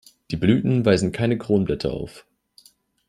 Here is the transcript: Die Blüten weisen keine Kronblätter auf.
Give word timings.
Die 0.31 0.35
Blüten 0.35 0.83
weisen 0.83 1.11
keine 1.11 1.37
Kronblätter 1.37 1.91
auf. 1.93 2.25